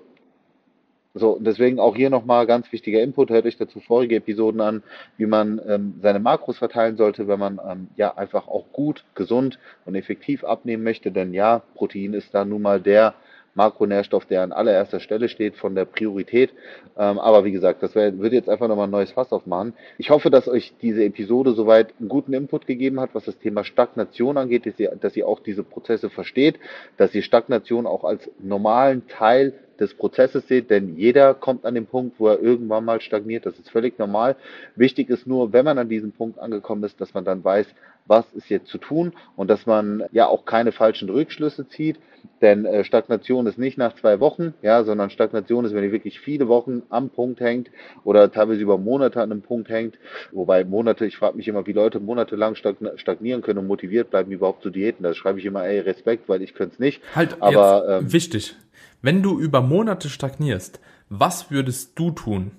[1.16, 3.32] so, deswegen auch hier nochmal ganz wichtiger Input.
[3.32, 4.84] Hört euch dazu vorige Episoden an,
[5.18, 9.58] wie man ähm, seine Makros verteilen sollte, wenn man ähm, ja einfach auch gut, gesund
[9.86, 11.12] und effektiv abnehmen möchte.
[11.12, 13.16] Denn ja, Protein ist da nun mal der
[13.56, 16.52] Makronährstoff, der an allererster Stelle steht von der Priorität.
[16.96, 19.74] Ähm, aber wie gesagt, das wär, wird jetzt einfach nochmal ein neues Fass aufmachen.
[19.98, 23.64] Ich hoffe, dass euch diese Episode soweit einen guten Input gegeben hat, was das Thema
[23.64, 26.60] Stagnation angeht, dass ihr, dass ihr auch diese Prozesse versteht,
[26.98, 31.86] dass ihr Stagnation auch als normalen Teil des Prozesses seht, denn jeder kommt an den
[31.86, 33.46] Punkt, wo er irgendwann mal stagniert.
[33.46, 34.36] Das ist völlig normal.
[34.76, 37.68] Wichtig ist nur, wenn man an diesem Punkt angekommen ist, dass man dann weiß,
[38.10, 42.00] was ist jetzt zu tun und dass man ja auch keine falschen Rückschlüsse zieht,
[42.42, 46.20] denn äh, Stagnation ist nicht nach zwei Wochen, ja, sondern Stagnation ist, wenn ihr wirklich
[46.20, 47.70] viele Wochen am Punkt hängt
[48.04, 49.98] oder teilweise über Monate an einem Punkt hängt.
[50.32, 54.64] Wobei Monate, ich frage mich immer, wie Leute monatelang stagnieren können und motiviert bleiben, überhaupt
[54.64, 55.04] zu diäten.
[55.04, 57.02] Da schreibe ich immer, ey, Respekt, weil ich könnte es nicht.
[57.16, 58.56] Halt, aber ähm, wichtig.
[59.02, 62.52] Wenn du über Monate stagnierst, was würdest du tun?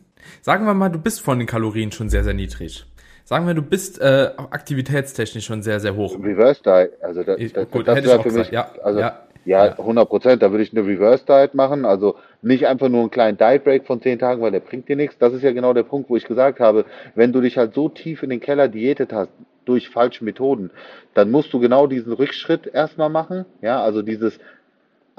[0.43, 2.87] Sagen wir mal, du bist von den Kalorien schon sehr, sehr niedrig.
[3.25, 6.17] Sagen wir, du bist äh, aktivitätstechnisch schon sehr, sehr hoch.
[6.23, 9.79] Reverse Diet, also das, ich, das, gut, das wäre für mich, ja, also ja, ja,
[9.79, 13.39] 100 Prozent, da würde ich eine Reverse Diet machen, also nicht einfach nur einen kleinen
[13.39, 15.17] Diet Break von 10 Tagen, weil der bringt dir nichts.
[15.19, 17.89] Das ist ja genau der Punkt, wo ich gesagt habe, wenn du dich halt so
[17.89, 19.31] tief in den Keller diätet hast,
[19.65, 20.71] durch falsche Methoden,
[21.15, 24.41] dann musst du genau diesen Rückschritt erstmal machen, ja, also dieses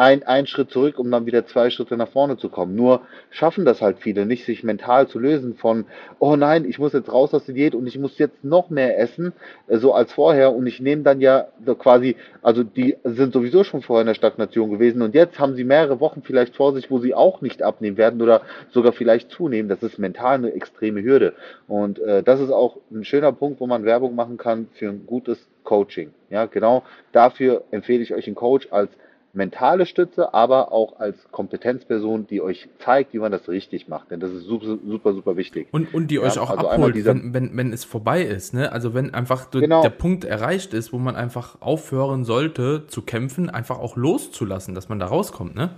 [0.02, 2.76] ein, ein Schritt zurück, um dann wieder zwei Schritte nach vorne zu kommen.
[2.76, 5.86] Nur schaffen das halt viele nicht, sich mental zu lösen von,
[6.18, 8.98] oh nein, ich muss jetzt raus aus der Diät und ich muss jetzt noch mehr
[8.98, 9.32] essen,
[9.68, 10.56] äh, so als vorher.
[10.56, 11.46] Und ich nehme dann ja
[11.78, 15.64] quasi, also die sind sowieso schon vorher in der Stagnation gewesen und jetzt haben sie
[15.64, 19.70] mehrere Wochen vielleicht vor sich, wo sie auch nicht abnehmen werden oder sogar vielleicht zunehmen.
[19.70, 21.34] Das ist mental eine extreme Hürde.
[21.68, 25.06] Und äh, das ist auch ein schöner Punkt, wo man Werbung machen kann für ein
[25.06, 26.12] gutes Coaching.
[26.32, 28.90] Ja, genau dafür empfehle ich euch einen Coach als
[29.34, 34.12] mentale Stütze, aber auch als Kompetenzperson, die euch zeigt, wie man das richtig macht.
[34.12, 35.68] Denn das ist super, super, super wichtig.
[35.72, 38.54] Und, und die ja, euch auch also abholt, wenn, wenn, wenn es vorbei ist.
[38.54, 38.72] Ne?
[38.72, 39.82] Also wenn einfach genau.
[39.82, 44.90] der Punkt erreicht ist, wo man einfach aufhören sollte zu kämpfen, einfach auch loszulassen, dass
[44.90, 45.56] man da rauskommt.
[45.56, 45.72] Ne?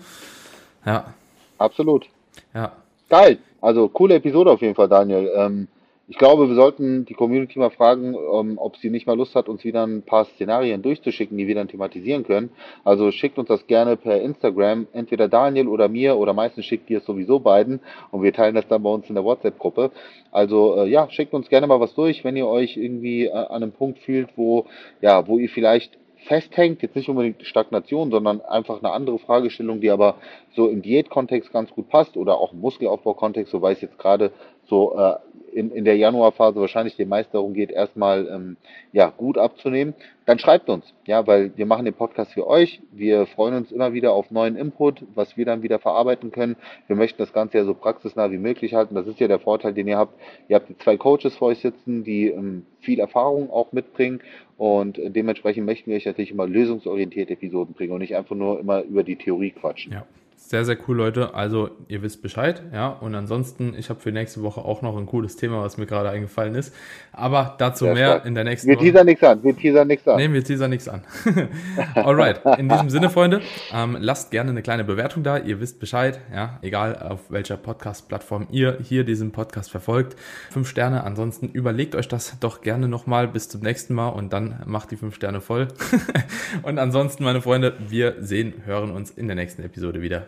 [0.86, 1.14] Ja.
[1.58, 2.08] Absolut.
[2.54, 2.72] Ja.
[3.10, 3.38] Geil.
[3.62, 5.32] Also coole Episode auf jeden Fall, Daniel.
[5.36, 5.68] Ähm,
[6.10, 9.48] ich glaube, wir sollten die Community mal fragen, ähm, ob sie nicht mal Lust hat,
[9.48, 12.50] uns wieder ein paar Szenarien durchzuschicken, die wir dann thematisieren können.
[12.84, 16.98] Also schickt uns das gerne per Instagram, entweder Daniel oder mir oder meistens schickt ihr
[16.98, 17.80] es sowieso beiden
[18.12, 19.92] und wir teilen das dann bei uns in der WhatsApp-Gruppe.
[20.32, 23.64] Also äh, ja, schickt uns gerne mal was durch, wenn ihr euch irgendwie äh, an
[23.64, 24.66] einem Punkt fühlt, wo
[25.00, 29.90] ja, wo ihr vielleicht festhängt, jetzt nicht unbedingt Stagnation, sondern einfach eine andere Fragestellung, die
[29.90, 30.16] aber
[30.56, 34.32] so im Diätkontext ganz gut passt oder auch im Muskelaufbaukontext, so weiß jetzt gerade
[34.66, 35.16] so äh,
[35.54, 38.58] in, in der Januarphase wahrscheinlich den meist darum geht, erstmal ähm,
[38.92, 39.94] ja, gut abzunehmen,
[40.26, 42.82] dann schreibt uns, ja, weil wir machen den Podcast für euch.
[42.92, 46.56] Wir freuen uns immer wieder auf neuen Input, was wir dann wieder verarbeiten können.
[46.88, 48.96] Wir möchten das Ganze ja so praxisnah wie möglich halten.
[48.96, 50.20] Das ist ja der Vorteil, den ihr habt.
[50.48, 54.22] Ihr habt zwei Coaches vor euch sitzen, die ähm, viel Erfahrung auch mitbringen
[54.58, 58.84] und dementsprechend möchten wir euch natürlich immer lösungsorientierte Episoden bringen und nicht einfach nur immer
[58.84, 59.94] über die Theorie quatschen.
[59.94, 60.06] Ja.
[60.46, 61.34] Sehr, sehr cool, Leute.
[61.34, 62.90] Also, ihr wisst Bescheid, ja.
[62.90, 66.10] Und ansonsten, ich habe für nächste Woche auch noch ein cooles Thema, was mir gerade
[66.10, 66.76] eingefallen ist.
[67.14, 68.26] Aber dazu ja, mehr stark.
[68.26, 68.84] in der nächsten wir Woche.
[68.84, 69.44] Wir teasern nichts an.
[69.44, 70.18] Wir teasern nichts an.
[70.18, 71.02] Nehmen wir teasern nichts an.
[71.96, 72.42] Alright.
[72.60, 73.42] In diesem Sinne, Freunde,
[73.74, 75.38] ähm, lasst gerne eine kleine Bewertung da.
[75.38, 76.60] Ihr wisst Bescheid, ja.
[76.62, 80.20] Egal auf welcher Podcast-Plattform ihr hier diesen Podcast verfolgt.
[80.52, 81.06] Fünf Sterne.
[81.06, 84.98] Ansonsten überlegt euch das doch gerne nochmal bis zum nächsten Mal und dann macht die
[84.98, 85.70] fünf Sterne voll.
[86.64, 90.28] und ansonsten, meine Freunde, wir sehen, hören uns in der nächsten Episode wieder.